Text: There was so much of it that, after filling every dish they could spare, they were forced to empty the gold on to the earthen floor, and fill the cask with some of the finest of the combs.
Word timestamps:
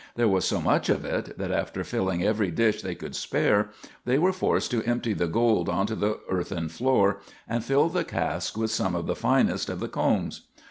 There 0.15 0.27
was 0.27 0.45
so 0.45 0.59
much 0.59 0.89
of 0.89 1.05
it 1.05 1.37
that, 1.37 1.51
after 1.51 1.83
filling 1.83 2.23
every 2.23 2.49
dish 2.49 2.81
they 2.81 2.95
could 2.95 3.15
spare, 3.15 3.69
they 4.03 4.17
were 4.17 4.33
forced 4.33 4.71
to 4.71 4.81
empty 4.81 5.13
the 5.13 5.27
gold 5.27 5.69
on 5.69 5.85
to 5.85 5.95
the 5.95 6.19
earthen 6.27 6.69
floor, 6.69 7.19
and 7.47 7.63
fill 7.63 7.87
the 7.87 8.03
cask 8.03 8.57
with 8.57 8.71
some 8.71 8.95
of 8.95 9.05
the 9.05 9.15
finest 9.15 9.69
of 9.69 9.79
the 9.79 9.87
combs. 9.87 10.47